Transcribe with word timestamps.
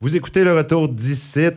Vous 0.00 0.14
écoutez 0.14 0.44
le 0.44 0.52
retour 0.52 0.88
d'ici. 0.88 1.48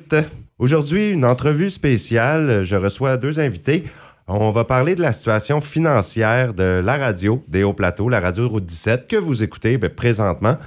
Aujourd'hui, 0.57 1.11
une 1.11 1.25
entrevue 1.25 1.69
spéciale. 1.69 2.63
Je 2.63 2.75
reçois 2.75 3.15
deux 3.15 3.39
invités. 3.39 3.83
On 4.27 4.49
va 4.49 4.63
parler 4.63 4.95
de 4.95 5.01
la 5.01 5.13
situation 5.13 5.61
financière 5.61 6.55
de 6.55 6.81
la 6.83 6.97
radio 6.97 7.43
des 7.47 7.61
Hauts-Plateaux, 7.61 8.09
la 8.09 8.19
radio 8.19 8.49
Route 8.49 8.65
17, 8.65 9.07
que 9.07 9.15
vous 9.15 9.43
écoutez 9.43 9.77
ben, 9.77 9.91
présentement. 9.91 10.57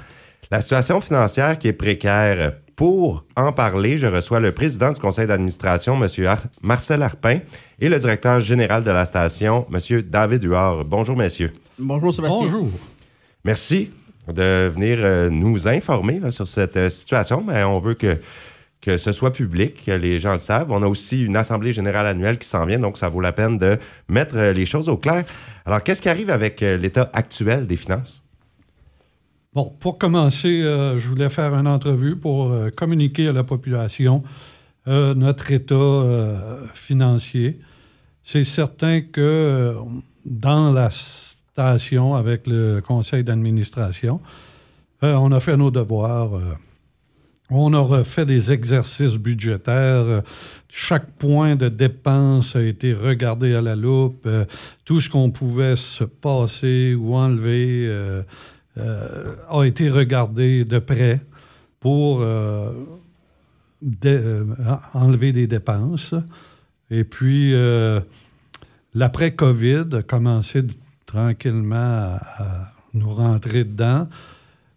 La 0.52 0.60
situation 0.60 1.00
financière 1.00 1.58
qui 1.58 1.66
est 1.66 1.72
précaire. 1.72 2.52
Pour 2.76 3.24
en 3.34 3.50
parler, 3.50 3.98
je 3.98 4.06
reçois 4.06 4.38
le 4.38 4.52
président 4.52 4.92
du 4.92 5.00
conseil 5.00 5.26
d'administration, 5.26 6.00
M. 6.00 6.36
Marcel 6.62 7.02
Arpin, 7.02 7.40
et 7.80 7.88
le 7.88 7.98
directeur 7.98 8.38
général 8.38 8.84
de 8.84 8.92
la 8.92 9.04
station, 9.04 9.66
M. 9.72 10.02
David 10.02 10.44
Huard. 10.44 10.84
Bonjour, 10.84 11.16
messieurs. 11.16 11.52
Bonjour, 11.76 12.14
Sébastien. 12.14 12.46
Bonjour. 12.46 12.68
Merci 13.44 13.90
de 14.32 14.70
venir 14.74 14.98
euh, 15.00 15.28
nous 15.30 15.68
informer 15.68 16.20
sur 16.30 16.48
cette 16.48 16.76
euh, 16.76 16.88
situation, 16.88 17.42
mais 17.46 17.62
on 17.64 17.78
veut 17.80 17.94
que, 17.94 18.18
que 18.80 18.96
ce 18.96 19.12
soit 19.12 19.32
public, 19.32 19.84
que 19.84 19.92
les 19.92 20.18
gens 20.20 20.32
le 20.32 20.38
savent. 20.38 20.70
On 20.70 20.82
a 20.82 20.86
aussi 20.86 21.22
une 21.22 21.36
assemblée 21.36 21.72
générale 21.72 22.06
annuelle 22.06 22.38
qui 22.38 22.48
s'en 22.48 22.64
vient, 22.64 22.78
donc 22.78 22.96
ça 22.96 23.08
vaut 23.08 23.20
la 23.20 23.32
peine 23.32 23.58
de 23.58 23.78
mettre 24.08 24.36
euh, 24.36 24.52
les 24.52 24.66
choses 24.66 24.88
au 24.88 24.96
clair. 24.96 25.24
Alors, 25.66 25.82
qu'est-ce 25.82 26.00
qui 26.00 26.08
arrive 26.08 26.30
avec 26.30 26.60
l'état 26.60 27.10
actuel 27.12 27.66
des 27.66 27.76
finances? 27.76 28.22
Bon, 29.52 29.72
pour 29.78 29.98
commencer, 29.98 30.62
je 30.62 31.08
voulais 31.08 31.28
faire 31.28 31.54
une 31.54 31.68
entrevue 31.68 32.16
pour 32.16 32.52
communiquer 32.76 33.28
à 33.28 33.32
la 33.32 33.44
population 33.44 34.24
notre 34.84 35.52
état 35.52 36.02
financier. 36.74 37.60
C'est 38.24 38.42
certain 38.42 39.00
que 39.00 39.76
dans 40.24 40.72
la 40.72 40.90
avec 41.56 42.46
le 42.46 42.80
conseil 42.80 43.24
d'administration. 43.24 44.20
Euh, 45.02 45.14
on 45.14 45.32
a 45.32 45.40
fait 45.40 45.56
nos 45.56 45.70
devoirs. 45.70 46.34
Euh, 46.34 46.54
on 47.50 47.72
a 47.74 48.04
fait 48.04 48.26
des 48.26 48.50
exercices 48.50 49.16
budgétaires. 49.16 50.22
chaque 50.68 51.10
point 51.12 51.54
de 51.56 51.68
dépense 51.68 52.56
a 52.56 52.62
été 52.62 52.92
regardé 52.94 53.54
à 53.54 53.60
la 53.60 53.76
loupe. 53.76 54.24
Euh, 54.26 54.44
tout 54.84 55.00
ce 55.00 55.08
qu'on 55.08 55.30
pouvait 55.30 55.76
se 55.76 56.04
passer 56.04 56.94
ou 56.94 57.14
enlever 57.14 57.88
a 58.76 59.62
été 59.62 59.88
regardé 59.88 60.64
de 60.64 60.78
près 60.80 61.20
pour 61.78 62.20
enlever 64.94 65.32
des 65.32 65.46
dépenses. 65.46 66.14
Et 66.90 67.04
puis, 67.04 67.54
l'après-COVID 68.94 69.84
a 69.92 70.02
commencé 70.02 70.62
tranquillement 71.14 72.18
à, 72.38 72.72
nous 72.92 73.12
rentrer 73.12 73.64
dedans. 73.64 74.08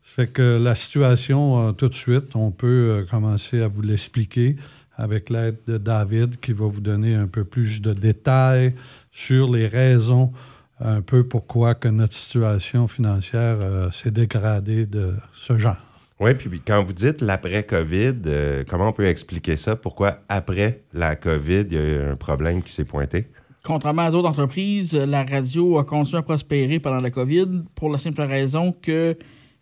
Fait 0.02 0.28
que 0.28 0.58
la 0.58 0.76
situation, 0.76 1.70
euh, 1.70 1.72
tout 1.72 1.90
de 1.90 1.94
suite, 1.94 2.36
on 2.36 2.52
peut 2.52 2.68
euh, 2.68 3.06
commencer 3.06 3.62
à 3.62 3.68
vous 3.68 3.82
l'expliquer 3.82 4.56
avec 4.96 5.30
l'aide 5.30 5.58
de 5.68 5.78
David 5.78 6.40
qui 6.40 6.54
va 6.54 6.66
vous 6.66 6.82
donner 6.82 7.14
un 7.14 7.28
peu 7.28 7.44
plus 7.44 7.82
de 7.82 7.94
détails 7.94 8.74
sur 9.12 9.52
les 9.52 9.68
raisons 9.68 10.32
un 10.80 11.02
peu 11.02 11.24
pourquoi 11.24 11.74
que 11.74 11.88
notre 11.88 12.14
situation 12.14 12.88
financière 12.88 13.58
euh, 13.60 13.92
s'est 13.92 14.12
dégradée 14.12 14.86
de 14.86 15.14
ce 15.34 15.58
genre. 15.58 15.78
Oui, 16.20 16.34
puis 16.34 16.62
quand 16.66 16.84
vous 16.84 16.94
dites 16.94 17.22
l'après-COVID, 17.22 18.66
comment 18.68 18.90
on 18.90 18.94
peut 18.94 19.08
expliquer 19.08 19.56
ça? 19.56 19.76
Pourquoi 19.76 20.20
après 20.30 20.82
la 20.94 21.16
COVID, 21.16 21.66
il 21.70 21.74
y 21.74 21.78
a 21.78 21.90
eu 21.90 22.12
un 22.12 22.16
problème 22.16 22.64
qui 22.64 22.72
s'est 22.72 22.86
pointé? 22.86 23.28
Contrairement 23.64 24.04
à 24.04 24.12
d'autres 24.12 24.30
entreprises, 24.30 24.96
la 24.96 25.24
radio 25.24 25.78
a 25.78 25.84
continué 25.84 26.20
à 26.20 26.22
prospérer 26.22 26.80
pendant 26.80 27.00
la 27.00 27.12
COVID 27.12 27.64
pour 27.76 27.90
la 27.90 27.98
simple 27.98 28.22
raison 28.22 28.72
qu'il 28.72 29.18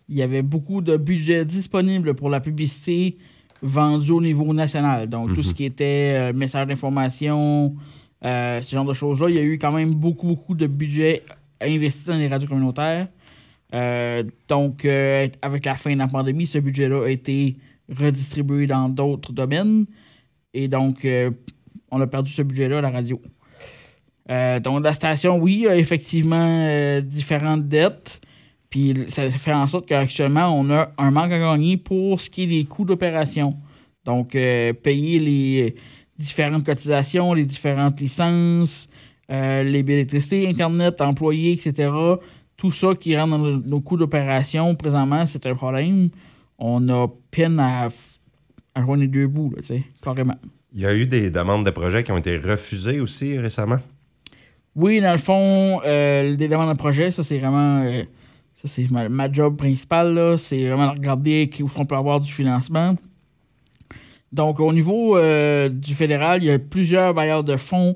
y 0.09 0.21
avait 0.21 0.43
beaucoup 0.43 0.81
de 0.81 0.97
budget 0.97 1.43
disponible 1.43 2.13
pour 2.13 2.29
la 2.29 2.39
publicité 2.39 3.17
vendue 3.61 4.11
au 4.11 4.21
niveau 4.21 4.53
national. 4.53 5.07
Donc, 5.09 5.33
tout 5.33 5.43
ce 5.43 5.49
mhm. 5.49 5.53
qui 5.55 5.65
était 5.65 6.15
euh, 6.17 6.33
message 6.33 6.67
d'information, 6.67 7.75
euh, 8.23 8.61
ce 8.61 8.75
genre 8.75 8.85
de 8.85 8.93
choses-là, 8.93 9.29
il 9.29 9.35
y 9.35 9.39
a 9.39 9.43
eu 9.43 9.57
quand 9.57 9.71
même 9.71 9.93
beaucoup, 9.93 10.27
beaucoup 10.27 10.55
de 10.55 10.67
budget 10.67 11.23
investi 11.61 12.09
dans 12.09 12.17
les 12.17 12.27
radios 12.27 12.47
communautaires. 12.47 13.07
Euh, 13.73 14.23
donc, 14.47 14.85
avec 14.85 15.65
la 15.65 15.75
fin 15.75 15.91
de 15.93 15.97
la 15.97 16.07
pandémie, 16.07 16.45
ce 16.45 16.59
budget-là 16.59 17.05
a 17.05 17.09
été 17.09 17.57
redistribué 17.89 18.67
dans 18.67 18.89
d'autres 18.89 19.33
domaines. 19.33 19.85
Et 20.53 20.67
donc, 20.67 21.05
on 21.91 21.99
a 21.99 22.07
perdu 22.07 22.31
ce 22.31 22.41
budget-là 22.41 22.77
à 22.77 22.81
la 22.81 22.91
radio. 22.91 23.19
Euh, 24.29 24.59
donc, 24.59 24.83
la 24.83 24.93
station, 24.93 25.37
oui, 25.37 25.67
a 25.67 25.77
effectivement 25.77 26.67
euh, 26.67 27.01
différentes 27.01 27.67
dettes. 27.67 28.21
Puis 28.69 28.93
ça 29.07 29.29
fait 29.29 29.53
en 29.53 29.67
sorte 29.67 29.87
qu'actuellement, 29.87 30.53
on 30.59 30.69
a 30.69 30.91
un 30.97 31.11
manque 31.11 31.31
à 31.31 31.39
gagner 31.39 31.77
pour 31.77 32.19
ce 32.19 32.29
qui 32.29 32.43
est 32.43 32.47
des 32.47 32.65
coûts 32.65 32.85
d'opération. 32.85 33.53
Donc, 34.03 34.35
euh, 34.35 34.73
payer 34.73 35.19
les 35.19 35.75
différentes 36.17 36.65
cotisations, 36.65 37.33
les 37.33 37.45
différentes 37.45 37.99
licences, 38.01 38.89
les 39.29 39.83
d'électricité, 39.83 40.47
Internet, 40.47 41.01
employés, 41.01 41.53
etc. 41.53 41.91
Tout 42.57 42.71
ça 42.71 42.93
qui 42.95 43.17
rentre 43.17 43.37
dans 43.37 43.37
nos 43.37 43.81
coûts 43.81 43.97
d'opération, 43.97 44.75
présentement, 44.75 45.25
c'est 45.25 45.45
un 45.45 45.55
problème. 45.55 46.09
On 46.57 46.87
a 46.89 47.07
peine 47.31 47.59
à, 47.59 47.89
à 48.75 48.81
joindre 48.81 49.01
les 49.01 49.07
deux 49.07 49.27
bouts, 49.27 49.53
tu 49.57 49.65
sais, 49.65 49.83
carrément. 50.01 50.37
Il 50.73 50.81
y 50.81 50.85
a 50.85 50.93
eu 50.93 51.05
des 51.05 51.29
demandes 51.29 51.65
de 51.65 51.71
projets 51.71 52.03
qui 52.03 52.11
ont 52.11 52.17
été 52.17 52.37
refusées 52.37 52.99
aussi 52.99 53.37
récemment? 53.37 53.79
Oui, 54.75 54.99
dans 54.99 55.13
le 55.13 55.17
fond, 55.17 55.81
euh, 55.85 56.35
des 56.35 56.49
demandes 56.49 56.71
de 56.71 56.77
projet, 56.77 57.09
ça, 57.11 57.23
c'est 57.23 57.39
vraiment. 57.39 57.81
Euh, 57.83 58.03
ça, 58.55 58.67
c'est 58.67 58.89
ma, 58.91 59.31
job 59.31 59.55
principale, 59.55 60.37
C'est 60.37 60.67
vraiment 60.67 60.91
regarder 60.91 61.49
où 61.61 61.67
on 61.77 61.85
peut 61.85 61.95
avoir 61.95 62.19
du 62.19 62.31
financement. 62.31 62.95
Donc, 64.31 64.59
au 64.59 64.73
niveau 64.73 65.17
euh, 65.17 65.69
du 65.69 65.93
fédéral, 65.93 66.43
il 66.43 66.47
y 66.47 66.51
a 66.51 66.59
plusieurs 66.59 67.13
bailleurs 67.13 67.43
de 67.43 67.55
fonds 67.55 67.95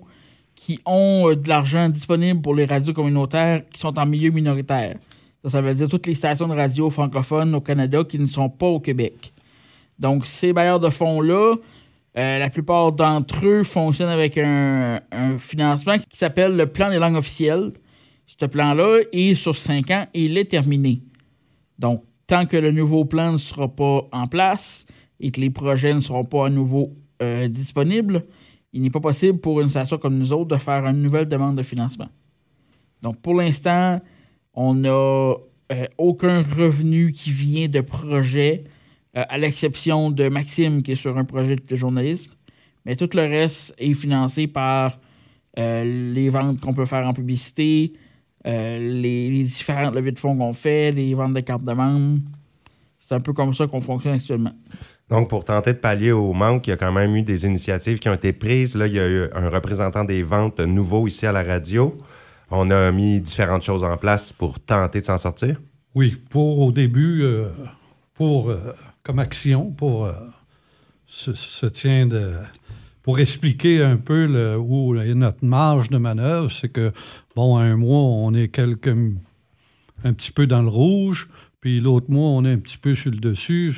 qui 0.56 0.80
ont 0.86 1.34
de 1.34 1.50
l'argent 1.50 1.90
disponible 1.90 2.42
pour 2.42 2.56
les 2.56 2.66
radios 2.66 2.94
communautaires 2.94 3.64
qui 3.72 3.80
sont 3.80 3.98
en 3.98 4.06
milieu 4.06 4.30
minoritaire. 4.30 4.96
Ça, 5.44 5.50
ça 5.50 5.62
veut 5.62 5.74
dire 5.74 5.88
toutes 5.88 6.08
les 6.08 6.16
stations 6.16 6.48
de 6.48 6.54
radio 6.54 6.90
francophones 6.90 7.56
au 7.56 7.62
Canada 7.62 8.04
qui 8.08 8.20
ne 8.20 8.26
sont 8.26 8.50
pas 8.50 8.68
au 8.68 8.80
Québec. 8.80 9.34
Donc, 9.98 10.26
ces 10.26 10.54
bailleurs 10.54 10.80
de 10.80 10.90
fonds-là, 10.90 11.56
euh, 12.20 12.38
la 12.38 12.50
plupart 12.50 12.92
d'entre 12.92 13.48
eux 13.48 13.64
fonctionnent 13.64 14.10
avec 14.10 14.38
un, 14.38 15.00
financement 15.38 15.98
qui 15.98 16.18
s'appelle 16.18 16.58
le 16.58 16.66
plan 16.66 16.90
des 16.90 16.98
langues 16.98 17.16
officielles. 17.16 17.72
Ce 18.26 18.46
plan-là 18.46 19.00
est 19.14 19.36
sur 19.36 19.56
cinq 19.56 19.90
ans 19.90 20.06
et 20.14 20.26
il 20.26 20.38
est 20.38 20.52
terminé. 20.52 21.02
Donc, 21.78 22.04
tant 22.28 22.46
que 22.46 22.58
le 22.58 22.72
nouveau 22.72 23.06
plan 23.06 23.32
ne 23.32 23.38
sera 23.38 23.70
pas 23.70 24.06
en 24.12 24.28
place 24.28 24.86
et 25.22 25.32
que 25.32 25.40
les 25.40 25.50
projets 25.50 25.94
ne 25.94 26.02
seront 26.02 26.26
pas 26.26 26.48
à 26.48 26.50
nouveau 26.50 26.94
euh, 27.22 27.48
disponibles, 27.48 28.26
il 28.74 28.82
n'est 28.82 28.90
pas 28.90 29.00
possible 29.00 29.40
pour 29.40 29.62
une 29.62 29.70
station 29.70 29.98
comme 29.98 30.18
nous 30.18 30.34
autres 30.34 30.56
de 30.56 30.58
faire 30.58 30.86
une 30.86 31.02
nouvelle 31.02 31.28
demande 31.28 31.56
de 31.56 31.64
financement. 31.64 32.10
Donc, 33.02 33.22
pour 33.22 33.34
l'instant, 33.34 34.00
on 34.54 34.74
n'a 34.74 34.90
euh, 34.90 35.36
aucun 35.98 36.42
revenu 36.42 37.14
qui 37.14 37.32
vient 37.32 37.70
de 37.70 37.80
projets 37.80 38.66
euh, 39.18 39.24
à 39.28 39.40
l'exception 39.40 40.12
de 40.12 40.30
Maxime 40.30 40.84
qui 40.84 40.92
est 40.92 40.96
sur 40.96 41.18
un 41.18 41.26
projet 41.26 41.56
de 41.56 41.76
journalisme. 41.76 42.32
Mais 42.86 42.96
tout 42.96 43.10
le 43.16 43.22
reste 43.22 43.74
est 43.80 43.96
financé 43.96 44.46
par 44.46 45.00
euh, 45.58 46.14
les 46.14 46.30
ventes 46.30 46.60
qu'on 46.60 46.74
peut 46.74 46.86
faire 46.86 47.08
en 47.08 47.14
publicité, 47.14 47.94
euh, 48.46 48.78
les, 48.78 49.44
différentes 49.44 49.96
levées 49.96 50.12
de 50.12 50.20
fonds 50.20 50.38
qu'on 50.38 50.54
fait, 50.54 50.92
les 50.92 51.16
ventes 51.16 51.34
de 51.34 51.40
cartes 51.40 51.64
de 51.64 51.74
membres. 51.74 52.20
C'est 53.00 53.16
un 53.16 53.20
peu 53.20 53.34
comme 53.34 53.52
ça 53.54 53.66
qu'on 53.66 53.82
fonctionne 53.82 54.14
actuellement. 54.14 54.54
Donc, 55.10 55.28
pour 55.28 55.44
tenter 55.44 55.74
de 55.74 55.80
pallier 55.80 56.12
au 56.12 56.34
manque, 56.34 56.68
il 56.68 56.70
y 56.70 56.74
a 56.74 56.78
quand 56.78 56.92
même 56.92 57.16
eu 57.16 57.24
des 57.24 57.48
initiatives 57.48 57.98
qui 57.98 58.10
ont 58.10 58.14
été 58.14 58.32
prises. 58.32 58.76
Là, 58.76 58.86
il 58.86 58.94
y 58.94 59.00
a 59.00 59.10
eu 59.10 59.24
un 59.34 59.50
représentant 59.50 60.04
des 60.04 60.22
ventes 60.22 60.60
nouveau 60.60 61.08
ici 61.08 61.26
à 61.26 61.32
la 61.32 61.42
radio. 61.42 61.98
On 62.52 62.70
a 62.70 62.92
mis 62.92 63.20
différentes 63.20 63.64
choses 63.64 63.84
en 63.84 63.98
place 63.98 64.32
pour 64.32 64.60
tenter 64.60 65.00
de 65.00 65.06
s'en 65.06 65.18
sortir? 65.18 65.60
Oui, 65.96 66.16
pour 66.30 66.60
au 66.60 66.72
début, 66.72 67.24
pour 68.14 68.54
comme 69.10 69.18
action 69.18 69.72
pour 69.72 70.06
euh, 70.06 70.14
se, 71.08 71.66
tient 71.66 72.06
de 72.06 72.34
pour 73.02 73.18
expliquer 73.18 73.82
un 73.82 73.98
peu 73.98 74.56
où 74.56 74.96
est 74.98 75.16
notre 75.16 75.44
marge 75.44 75.90
de 75.90 75.98
manœuvre, 75.98 76.52
c'est 76.52 76.70
que 76.70 76.92
bon, 77.36 77.58
un 77.58 77.76
mois 77.76 78.02
on 78.02 78.36
est 78.36 78.50
quelque 78.50 78.96
un 80.04 80.14
petit 80.14 80.32
peu 80.32 80.46
dans 80.46 80.62
le 80.62 80.68
rouge, 80.68 81.28
puis 81.60 81.80
l'autre 81.80 82.12
mois 82.12 82.30
on 82.30 82.46
est 82.46 82.52
un 82.52 82.60
petit 82.60 82.78
peu 82.78 82.94
sur 82.94 83.10
le 83.10 83.18
dessus. 83.18 83.74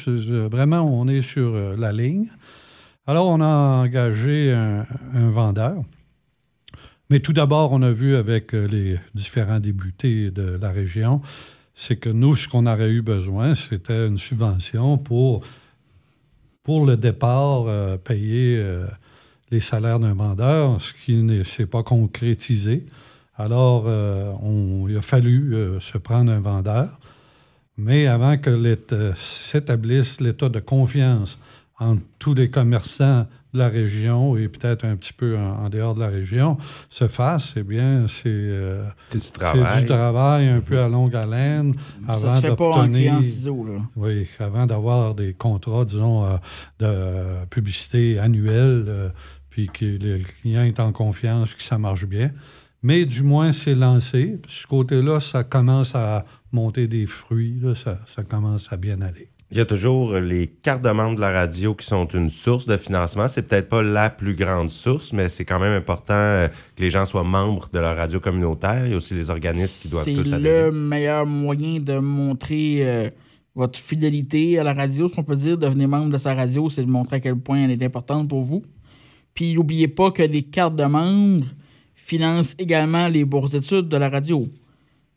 Vraiment, 0.51 0.81
on 0.81 1.07
est 1.07 1.21
sur 1.21 1.55
euh, 1.55 1.77
la 1.77 1.93
ligne. 1.93 2.27
Alors, 3.07 3.27
on 3.27 3.39
a 3.39 3.85
engagé 3.85 4.51
un, 4.51 4.85
vendeur. 5.29 5.81
Mais 7.09 7.21
tout 7.21 7.31
d'abord, 7.31 7.71
on 7.71 7.81
a 7.83 7.91
vu 7.93 8.17
avec 8.17 8.53
euh, 8.53 8.67
les 8.67 8.99
différents 9.13 9.61
débutés 9.61 10.29
de 10.29 10.59
la 10.61 10.71
région 10.71 11.21
c'est 11.73 11.95
que 11.95 12.09
nous, 12.09 12.35
ce 12.35 12.47
qu'on 12.47 12.65
aurait 12.65 12.89
eu 12.89 13.01
besoin, 13.01 13.55
c'était 13.55 14.07
une 14.07 14.17
subvention 14.17 14.97
pour, 14.97 15.41
pour 16.63 16.85
le 16.85 16.97
départ, 16.97 17.63
euh, 17.67 17.97
payer 17.97 18.57
euh, 18.57 18.85
les 19.49 19.59
salaires 19.59 19.99
d'un 19.99 20.13
vendeur, 20.13 20.81
ce 20.81 20.93
qui 20.93 21.15
ne 21.15 21.43
s'est 21.43 21.65
pas 21.65 21.83
concrétisé. 21.83 22.85
Alors, 23.37 23.85
euh, 23.87 24.33
il 24.89 24.97
a 24.97 25.01
fallu 25.01 25.55
se 25.79 25.97
prendre 25.97 26.31
un 26.31 26.39
vendeur. 26.39 26.99
Mais 27.77 28.05
avant 28.05 28.37
que 28.37 28.77
s'établisse 29.15 30.21
l'état 30.21 30.49
de 30.49 30.59
confiance 30.59 31.39
entre 31.79 32.03
tous 32.19 32.35
les 32.35 32.51
commerçants 32.51 33.25
de 33.53 33.59
la 33.59 33.67
région 33.67 34.37
et 34.37 34.47
peut-être 34.47 34.85
un 34.85 34.95
petit 34.95 35.13
peu 35.13 35.37
en, 35.37 35.65
en 35.65 35.69
dehors 35.69 35.95
de 35.95 35.99
la 35.99 36.07
région 36.07 36.57
se 36.89 37.07
fasse, 37.07 37.53
eh 37.57 37.63
bien, 37.63 38.07
c'est 38.07 38.29
euh, 38.29 38.85
C'est 39.09 39.19
du 39.19 39.31
travail. 39.31 39.81
du 39.81 39.87
travail 39.87 40.47
un 40.47 40.61
peu 40.61 40.79
à 40.79 40.87
longue 40.87 41.15
haleine 41.15 41.75
avant 42.07 42.39
d'obtenir... 42.39 43.19
Oui, 43.95 44.27
avant 44.39 44.65
d'avoir 44.65 45.15
des 45.15 45.33
contrats, 45.33 45.85
disons, 45.85 46.25
euh, 46.25 46.37
de 46.79 47.45
publicité 47.49 48.19
annuelle, 48.19 48.85
euh, 48.87 49.09
puis 49.49 49.67
que 49.67 49.85
le 49.85 50.19
client 50.19 50.63
est 50.63 50.79
en 50.79 50.91
confiance, 50.91 51.53
que 51.53 51.63
ça 51.63 51.77
marche 51.77 52.05
bien. 52.05 52.31
Mais 52.83 53.05
du 53.05 53.21
moins, 53.21 53.51
c'est 53.51 53.75
lancé. 53.75 54.39
Puis, 54.41 54.61
ce 54.61 54.67
côté-là, 54.67 55.19
ça 55.19 55.43
commence 55.43 55.93
à 55.93 56.23
monter 56.51 56.87
des 56.87 57.05
fruits, 57.05 57.59
là, 57.61 57.75
ça, 57.75 57.99
ça 58.07 58.23
commence 58.23 58.71
à 58.73 58.77
bien 58.77 59.01
aller. 59.01 59.29
Il 59.51 59.57
y 59.57 59.59
a 59.61 59.65
toujours 59.65 60.13
les 60.13 60.47
cartes 60.47 60.81
de 60.81 60.91
membres 60.91 61.17
de 61.17 61.21
la 61.21 61.31
radio 61.31 61.75
qui 61.75 61.85
sont 61.85 62.05
une 62.05 62.29
source 62.29 62.65
de 62.67 62.77
financement. 62.77 63.27
C'est 63.27 63.41
peut-être 63.41 63.67
pas 63.67 63.83
la 63.83 64.09
plus 64.09 64.33
grande 64.33 64.69
source, 64.69 65.11
mais 65.11 65.27
c'est 65.27 65.43
quand 65.43 65.59
même 65.59 65.73
important 65.73 66.13
euh, 66.15 66.47
que 66.75 66.81
les 66.81 66.89
gens 66.89 67.05
soient 67.05 67.25
membres 67.25 67.67
de 67.73 67.79
leur 67.79 67.97
radio 67.97 68.21
communautaire. 68.21 68.85
Il 68.85 68.91
y 68.91 68.93
a 68.93 68.97
aussi 68.97 69.13
les 69.13 69.29
organismes 69.29 69.81
qui 69.81 69.89
doivent 69.89 70.05
C'est 70.05 70.13
tous 70.13 70.31
adhérer. 70.31 70.65
le 70.67 70.71
meilleur 70.71 71.25
moyen 71.25 71.79
de 71.81 71.99
montrer 71.99 72.77
euh, 72.87 73.09
votre 73.53 73.77
fidélité 73.77 74.57
à 74.57 74.63
la 74.63 74.73
radio, 74.73 75.09
ce 75.09 75.15
qu'on 75.15 75.23
peut 75.25 75.35
dire. 75.35 75.57
Devenir 75.57 75.89
membre 75.89 76.13
de 76.13 76.17
sa 76.17 76.33
radio, 76.33 76.69
c'est 76.69 76.83
de 76.85 76.89
montrer 76.89 77.17
à 77.17 77.19
quel 77.19 77.35
point 77.35 77.57
elle 77.65 77.71
est 77.71 77.83
importante 77.83 78.29
pour 78.29 78.43
vous. 78.43 78.63
Puis 79.33 79.53
n'oubliez 79.53 79.89
pas 79.89 80.11
que 80.11 80.23
les 80.23 80.43
cartes 80.43 80.77
de 80.77 80.85
membres 80.85 81.45
financent 81.93 82.55
également 82.57 83.09
les 83.09 83.25
bourses 83.25 83.51
d'études 83.51 83.89
de 83.89 83.97
la 83.97 84.09
radio. 84.09 84.47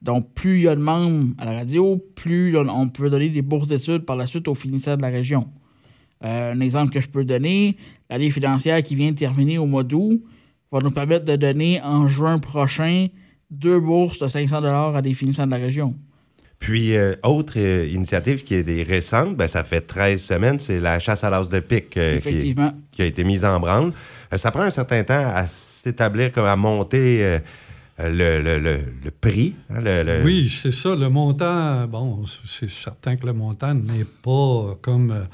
Donc, 0.05 0.35
plus 0.35 0.59
il 0.59 0.63
y 0.65 0.69
a 0.69 0.75
de 0.77 0.81
membres 0.81 1.35
à 1.39 1.47
la 1.47 1.55
radio, 1.55 1.97
plus 2.15 2.57
on- 2.59 2.89
peut 2.91 3.09
donner 3.09 3.31
des 3.31 3.41
bourses 3.41 3.69
d'études 3.69 4.05
par 4.05 4.17
la 4.17 4.27
suite 4.27 4.47
aux 4.49 4.55
finisseurs 4.55 4.99
de 4.99 5.03
la 5.03 5.09
région. 5.09 5.49
Euh, 6.23 6.53
un 6.53 6.61
exemple 6.61 6.93
que 6.93 7.01
je 7.01 7.09
peux 7.09 7.25
donner, 7.25 7.77
l'année 8.11 8.31
financière 8.31 8.83
qui 8.83 8.95
vient 8.95 9.11
de 9.13 9.17
terminer 9.17 9.57
au 9.57 9.65
mois 9.67 9.83
d'août 9.83 10.23
va 10.71 10.79
nous 10.83 10.91
permettre 10.91 11.25
de 11.25 11.37
donner 11.37 11.81
en 11.83 12.07
juin 12.07 12.39
prochain 12.39 13.07
deux 13.51 13.81
bourses 13.81 14.19
de 14.19 14.29
500 14.29 14.63
à 14.95 15.01
des 15.01 15.15
finissants 15.15 15.47
de 15.47 15.51
la 15.53 15.57
région. 15.57 15.95
Puis, 16.59 16.95
euh, 16.97 17.15
autre 17.23 17.55
euh, 17.57 17.87
initiative 17.91 18.43
qui 18.45 18.55
est 18.55 18.83
récente, 18.83 19.37
ben, 19.37 19.49
ça 19.49 19.65
fait 19.65 19.81
13 19.81 20.23
semaines, 20.23 20.59
c'est 20.61 20.81
la 20.81 20.99
chasse 20.99 21.25
à 21.25 21.31
l'as 21.31 21.49
de 21.49 21.61
pique 21.61 21.97
euh, 21.97 22.21
qui, 22.21 22.55
qui 22.93 23.03
a 23.03 23.07
été 23.07 23.25
mise 23.25 23.45
en 23.45 23.59
branle. 23.59 23.93
Ça 24.37 24.51
prend 24.51 24.63
un 24.63 24.71
certain 24.71 25.03
temps 25.03 25.31
à 25.35 25.47
s'établir, 25.47 26.31
comme 26.33 26.47
à 26.47 26.57
monter 26.57 27.39
le, 27.99 28.41
le- 28.43 28.59
le- 28.59 28.85
le 29.05 29.11
prix. 29.11 29.55
hein, 29.71 29.81
le- 29.81 30.03
le- 30.03 30.25
Oui, 30.25 30.49
c'est 30.49 30.73
ça. 30.73 30.95
Le 30.97 31.09
montant, 31.09 31.87
bon, 31.87 32.25
c'est 32.47 32.71
certain 32.71 33.17
que 33.17 33.27
le 33.27 33.33
montant 33.33 33.75
n'est 33.75 34.05
pas 34.05 34.77
comme 34.83 35.11
euh, 35.13 35.25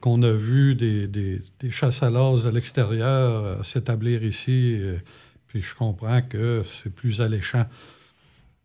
qu'on 0.00 0.22
a 0.22 0.32
vu 0.32 0.74
des, 0.74 1.06
des, 1.06 1.40
des 1.60 1.70
chasses 1.70 2.02
à 2.02 2.10
l'as 2.10 2.46
à 2.46 2.50
l'extérieur 2.50 3.44
euh, 3.44 3.62
s'établir 3.62 4.24
ici. 4.24 4.76
euh, 4.80 4.96
puis 5.46 5.62
je 5.62 5.74
comprends 5.74 6.20
que 6.22 6.62
c'est 6.82 6.92
plus 6.92 7.20
alléchant. 7.20 7.64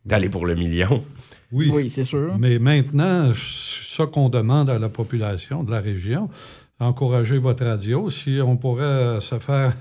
D'aller 0.06 0.30
pour 0.30 0.46
le 0.48 0.56
million. 0.56 1.04
Oui, 1.52 1.70
Oui, 1.74 1.90
c'est 1.90 2.04
sûr. 2.04 2.36
mais 2.40 2.58
maintenant, 2.58 3.32
ce 3.34 4.02
qu'on 4.04 4.30
demande 4.30 4.70
à 4.70 4.80
la 4.80 4.90
population 4.90 5.64
de 5.64 5.72
la 5.72 5.82
région, 5.82 6.30
encourager 6.80 7.38
votre 7.38 7.66
radio. 7.66 8.10
Si 8.10 8.40
on 8.44 8.56
pourrait 8.58 8.84
euh, 8.86 9.20
se 9.20 9.38
faire 9.40 9.74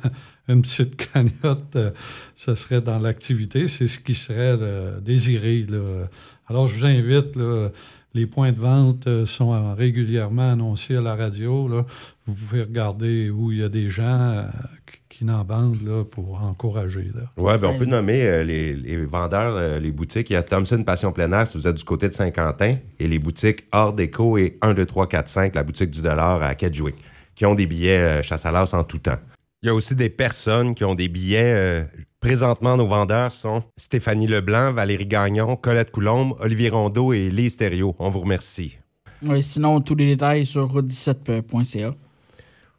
une 0.49 0.63
petite 0.63 0.97
cagnotte, 1.13 1.77
euh, 1.77 1.91
ce 2.35 2.55
serait 2.55 2.81
dans 2.81 2.99
l'activité. 2.99 3.69
C'est 3.69 3.89
ce 3.89 3.99
qui 3.99 4.15
serait 4.15 4.57
euh, 4.61 5.01
désiré. 5.01 5.67
là. 5.69 6.09
Alors, 6.49 6.67
je 6.69 6.79
vous 6.79 6.87
invite, 6.87 7.37
là, 7.37 7.69
les 8.15 8.27
points 8.27 8.53
de 8.53 8.59
vente 8.59 9.07
euh, 9.07 9.27
sont 9.27 9.75
régulièrement 9.75 10.53
annoncés 10.53 10.97
à 10.97 11.01
la 11.01 11.15
radio. 11.15 11.69
là. 11.69 11.85
Vous 12.27 12.35
pouvez 12.35 12.63
regarder 12.63 13.31
où 13.31 13.53
il 13.53 13.59
y 13.59 13.63
a 13.63 13.69
des 13.69 13.89
gens 13.89 14.05
euh, 14.05 14.43
qui- 14.87 14.99
qui 15.19 15.25
n'en 15.25 15.43
vendent 15.43 15.83
là, 15.85 16.05
pour 16.05 16.41
encourager. 16.45 17.11
Oui, 17.37 17.53
ben, 17.59 17.69
on 17.71 17.77
peut 17.79 17.87
nommer 17.87 18.23
euh, 18.25 18.45
les, 18.45 18.73
les 18.73 19.05
vendeurs, 19.05 19.57
euh, 19.57 19.81
les 19.81 19.91
boutiques. 19.91 20.31
Il 20.31 20.35
y 20.35 20.37
a 20.37 20.43
Thompson 20.45 20.81
Passion 20.85 21.11
Plein 21.11 21.33
Air 21.33 21.45
si 21.49 21.59
vous 21.59 21.67
êtes 21.67 21.75
du 21.75 21.83
côté 21.83 22.07
de 22.07 22.13
Saint-Quentin 22.13 22.77
et 23.01 23.09
les 23.09 23.19
boutiques 23.19 23.65
Hors 23.73 23.93
Déco 23.93 24.39
et 24.39 24.57
1, 24.63 24.75
2, 24.75 24.87
3, 24.87 25.09
4, 25.09 25.27
5, 25.29 25.55
la 25.57 25.65
boutique 25.65 25.91
du 25.91 26.03
dollar 26.03 26.41
à 26.43 26.55
Kedgewick, 26.55 26.95
qui 27.35 27.45
ont 27.47 27.57
des 27.57 27.67
billets 27.67 27.99
euh, 27.99 28.23
chasse 28.23 28.47
à 28.47 28.53
l'as 28.53 28.73
en 28.75 28.85
tout 28.85 28.99
temps. 28.99 29.19
Il 29.63 29.67
y 29.67 29.71
a 29.71 29.75
aussi 29.75 29.97
des 29.97 30.09
personnes 30.09 30.75
qui 30.75 30.85
ont 30.85 30.95
des 30.95 31.09
billets. 31.09 31.53
euh, 31.53 31.85
présentement, 32.21 32.77
nos 32.77 32.87
vendeurs 32.87 33.33
sont 33.33 33.65
Stéphanie 33.77 34.29
Leblanc, 34.29 34.73
Valérie 34.73 35.07
Gagnon, 35.07 35.57
Colette 35.57 35.91
Coulombe, 35.91 36.37
Olivier 36.39 36.69
Rondeau 36.69 37.13
et 37.13 37.29
Lise 37.29 37.57
Thériault. 37.57 37.97
On 37.99 38.09
vous 38.09 38.21
remercie. 38.21 38.79
Oui, 39.21 39.43
sinon, 39.43 39.81
tous 39.81 39.97
les 39.97 40.07
détails 40.07 40.47
sur 40.47 40.73
route17.ca. 40.73 41.91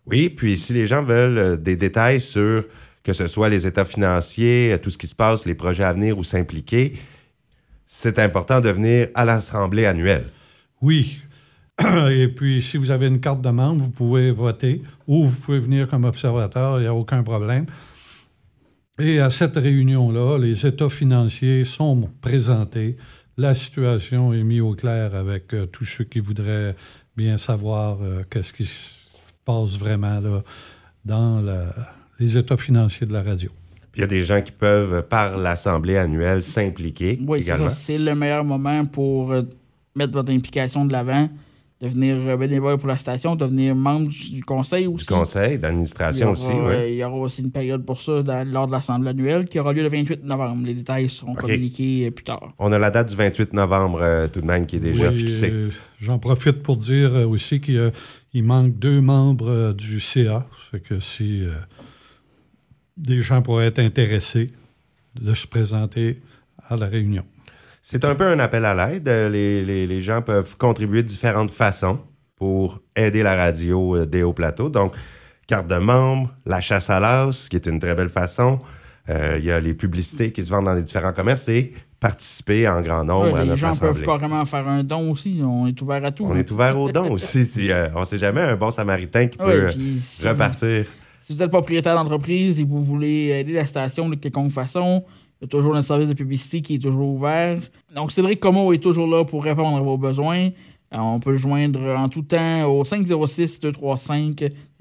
Oui, 0.05 0.29
puis 0.29 0.55
si 0.55 0.71
les 0.71 0.85
gens 0.85 1.03
veulent 1.03 1.37
euh, 1.37 1.57
des 1.57 1.75
détails 1.75 2.21
sur 2.21 2.63
que 3.03 3.11
ce 3.11 3.27
soit 3.27 3.49
les 3.49 3.67
états 3.67 3.85
financiers, 3.85 4.71
euh, 4.73 4.77
tout 4.77 4.89
ce 4.89 4.97
qui 4.97 5.07
se 5.07 5.15
passe, 5.15 5.45
les 5.45 5.55
projets 5.55 5.83
à 5.83 5.91
venir 5.91 6.17
ou 6.17 6.23
s'impliquer, 6.23 6.93
c'est 7.85 8.19
important 8.19 8.61
de 8.61 8.69
venir 8.69 9.09
à 9.15 9.25
l'Assemblée 9.25 9.85
annuelle. 9.85 10.27
Oui. 10.81 11.19
Et 12.11 12.27
puis, 12.27 12.61
si 12.61 12.77
vous 12.77 12.91
avez 12.91 13.07
une 13.07 13.19
carte 13.19 13.41
de 13.41 13.49
membre, 13.49 13.83
vous 13.83 13.89
pouvez 13.89 14.31
voter 14.31 14.81
ou 15.07 15.27
vous 15.27 15.39
pouvez 15.39 15.59
venir 15.59 15.87
comme 15.87 16.03
observateur, 16.03 16.77
il 16.79 16.81
n'y 16.81 16.87
a 16.87 16.93
aucun 16.93 17.23
problème. 17.23 17.65
Et 18.99 19.19
à 19.19 19.29
cette 19.29 19.55
réunion-là, 19.55 20.37
les 20.37 20.65
états 20.65 20.89
financiers 20.89 21.63
sont 21.63 22.09
présentés. 22.21 22.97
La 23.37 23.53
situation 23.55 24.33
est 24.33 24.43
mise 24.43 24.61
au 24.61 24.73
clair 24.75 25.15
avec 25.15 25.53
euh, 25.53 25.65
tous 25.67 25.85
ceux 25.85 26.03
qui 26.03 26.19
voudraient 26.19 26.75
bien 27.15 27.37
savoir 27.37 27.99
euh, 28.01 28.23
qu'est-ce 28.29 28.51
qui 28.51 28.65
se 28.65 29.05
passe 29.45 29.77
vraiment 29.77 30.19
là, 30.19 30.43
dans 31.05 31.39
la- 31.39 31.73
les 32.19 32.37
états 32.37 32.57
financiers 32.57 33.07
de 33.07 33.13
la 33.13 33.21
radio. 33.23 33.49
Puis 33.93 33.99
il 33.99 34.01
y 34.01 34.03
a 34.03 34.07
des 34.07 34.25
gens 34.25 34.41
qui 34.41 34.51
peuvent, 34.51 35.03
par 35.07 35.37
l'Assemblée 35.37 35.95
annuelle, 35.95 36.43
s'impliquer 36.43 37.17
Oui, 37.25 37.39
c'est 37.41 37.51
également. 37.51 37.69
ça. 37.69 37.75
C'est 37.75 37.97
le 37.97 38.13
meilleur 38.15 38.43
moment 38.43 38.85
pour 38.85 39.31
euh, 39.31 39.43
mettre 39.95 40.11
votre 40.11 40.31
implication 40.33 40.83
de 40.83 40.91
l'avant, 40.91 41.29
devenir 41.81 42.17
euh, 42.27 42.35
bénévole 42.35 42.77
pour 42.77 42.89
la 42.89 42.97
station, 42.97 43.35
devenir 43.37 43.73
membre 43.73 44.09
du, 44.09 44.43
conseil 44.43 44.85
aussi. 44.87 45.05
Du 45.05 45.13
conseil 45.13 45.57
d'administration 45.57 46.31
aussi, 46.31 46.51
euh, 46.51 46.83
oui. 46.85 46.91
il 46.93 46.97
y 46.97 47.03
aura 47.05 47.15
aussi 47.17 47.41
une 47.41 47.51
période 47.51 47.85
pour 47.85 48.01
ça 48.01 48.21
dans- 48.21 48.45
lors 48.51 48.67
de 48.67 48.73
l'Assemblée 48.73 49.09
annuelle 49.11 49.47
qui 49.47 49.59
aura 49.59 49.71
lieu 49.71 49.83
le 49.83 49.87
28 49.89 50.23
novembre. 50.25 50.65
Les 50.65 50.73
détails 50.73 51.07
seront 51.07 51.33
communiqués 51.33 52.07
euh, 52.07 52.11
plus 52.11 52.25
tard. 52.25 52.51
On 52.59 52.71
a 52.73 52.77
la 52.77 52.91
date 52.91 53.09
du 53.09 53.15
28 53.15 53.53
novembre 53.53 53.99
euh, 54.01 54.27
tout 54.27 54.41
de 54.41 54.45
même 54.45 54.65
qui 54.65 54.75
est 54.75 54.79
déjà 54.81 55.09
Oui, 55.09 55.19
fixée. 55.19 55.49
euh, 55.51 55.69
J'en 55.99 56.19
profite 56.19 56.61
pour 56.63 56.75
dire 56.75 57.13
euh, 57.15 57.25
aussi 57.25 57.61
qu'il 57.61 58.43
manque 58.43 58.77
deux 58.77 58.99
membres 58.99 59.49
euh, 59.49 59.73
du 59.73 59.99
CA. 60.01 60.45
Ça 60.59 60.65
fait 60.71 60.79
que 60.81 61.00
si 61.00 61.43
euh, 61.43 61.51
des 62.98 63.21
gens 63.21 63.41
pourraient 63.41 63.67
être 63.67 63.79
intéressés 63.79 64.48
de 65.19 65.33
se 65.33 65.48
présenter 65.48 66.19
à 66.67 66.75
la 66.75 66.88
réunion. 66.88 67.24
C'est 67.81 68.05
un 68.05 68.15
peu 68.15 68.27
un 68.27 68.39
appel 68.39 68.65
à 68.65 68.74
l'aide. 68.74 69.07
Euh, 69.09 69.29
Les, 69.29 69.63
les- 69.63 69.88
les 69.88 70.01
gens 70.01 70.21
peuvent 70.21 70.55
contribuer 70.57 71.01
de 71.03 71.07
différentes 71.07 71.51
façons 71.51 72.00
pour 72.36 72.79
aider 72.95 73.24
la 73.24 73.36
radio 73.36 73.95
euh, 73.98 74.05
des 74.05 74.24
hauts 74.24 74.33
plateaux. 74.33 74.69
Donc, 74.69 74.93
carte 75.48 75.67
de 75.67 75.75
membre, 75.77 76.29
la 76.45 76.62
chasse 76.62 76.89
à 76.89 77.00
l'as, 77.00 77.48
qui 77.50 77.55
est 77.55 77.65
une 77.65 77.79
très 77.79 77.95
belle 77.95 78.09
façon. 78.09 78.59
Euh, 79.09 79.38
Il 79.39 79.45
y 79.45 79.51
a 79.51 79.59
les 79.59 79.74
publicités 79.74 80.31
qui 80.31 80.43
se 80.43 80.50
vendent 80.50 80.65
dans 80.65 80.74
les 80.75 80.83
différents 80.83 81.13
commerces 81.13 81.50
et 81.50 81.74
participer 82.00 82.67
en 82.67 82.81
grand 82.81 83.03
nombre 83.03 83.33
Ouais, 83.33 83.39
à 83.39 83.43
les 83.43 83.50
notre 83.50 83.59
gens 83.59 83.75
peuvent 83.75 84.03
carrément 84.03 84.45
faire 84.45 84.67
un 84.67 84.83
don 84.83 85.12
aussi. 85.12 85.41
On 85.43 85.67
est 85.67 85.81
ouvert 85.81 86.03
à 86.05 86.12
tout. 86.12 86.25
On 86.25 86.33
hein. 86.33 86.38
est 86.38 86.50
ouvert 86.51 86.77
aux 86.79 86.91
dons 86.91 87.12
aussi. 87.12 87.45
Si, 87.45 87.71
euh, 87.71 87.88
on 87.95 88.01
ne 88.01 88.05
sait 88.05 88.19
jamais, 88.19 88.41
un 88.41 88.55
bon 88.55 88.71
samaritain 88.71 89.27
qui 89.27 89.38
Ouais, 89.41 89.45
peut 89.45 89.67
vous- 89.75 90.27
repartir. 90.29 90.86
Si 91.19 91.33
vous 91.33 91.43
êtes 91.43 91.50
propriétaire 91.51 91.95
d'entreprise 91.95 92.59
et 92.62 92.63
vous 92.63 92.81
voulez 92.81 93.27
aider 93.39 93.51
la 93.53 93.65
station 93.65 94.07
de 94.07 94.15
quelconque 94.15 94.51
façon, 94.51 95.03
il 95.41 95.43
y 95.43 95.46
a 95.46 95.48
toujours 95.48 95.75
un 95.75 95.81
service 95.81 96.10
de 96.10 96.13
publicité 96.13 96.62
qui 96.62 96.75
est 96.75 96.79
toujours 96.79 97.08
ouvert. 97.10 97.58
Donc, 97.96 98.12
Cédric 98.12 98.39
Como 98.39 98.74
est 98.74 98.79
toujours 98.84 99.08
là 99.08 99.24
pour 99.24 99.43
répondre 99.43 99.77
à 99.77 99.81
vos 99.81 99.98
besoins. 99.98 100.50
Euh, 100.91 100.98
on 100.98 101.19
peut 101.19 101.31
le 101.31 101.38
joindre 101.38 101.79
en 101.96 102.10
tout 102.10 102.24
temps 102.24 102.63
au 102.65 102.84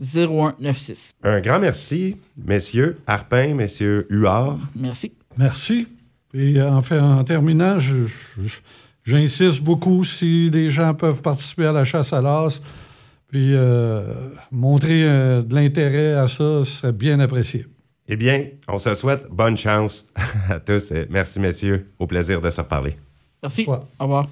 506-235-0196. 0.00 1.12
Un 1.22 1.40
grand 1.40 1.58
merci, 1.60 2.16
messieurs 2.36 2.98
Harpin, 3.06 3.54
messieurs 3.54 4.06
Huard. 4.10 4.58
Merci. 4.74 5.12
Merci. 5.36 5.86
Et 6.34 6.60
en 6.60 6.80
fait, 6.82 6.98
en 6.98 7.24
terminant, 7.24 7.78
je- 7.78 8.06
je- 8.06 8.58
j'insiste 9.04 9.62
beaucoup 9.62 10.04
si 10.04 10.50
des 10.50 10.70
gens 10.70 10.94
peuvent 10.94 11.22
participer 11.22 11.66
à 11.66 11.72
la 11.72 11.84
chasse 11.84 12.12
à 12.12 12.20
l'as, 12.20 12.60
puis 13.28 13.50
euh, 13.54 14.02
montrer 14.50 15.04
euh, 15.04 15.42
de 15.42 15.54
l'intérêt 15.54 16.14
à 16.14 16.26
ça, 16.28 16.64
ce 16.64 16.70
serait 16.70 16.92
bien 16.92 17.20
apprécié. 17.20 17.66
Eh 18.08 18.16
bien, 18.16 18.46
on 18.66 18.78
se 18.78 18.94
souhaite 18.94 19.28
bonne 19.30 19.56
chance 19.56 20.06
à 20.50 20.58
tous. 20.58 20.90
et 20.92 21.06
Merci, 21.10 21.38
messieurs. 21.40 21.90
Au 21.98 22.06
plaisir 22.06 22.40
de 22.40 22.48
se 22.50 22.60
reparler. 22.60 22.96
Merci. 23.42 23.64
Bonsoir. 23.66 23.86
Au 23.98 24.04
revoir. 24.04 24.26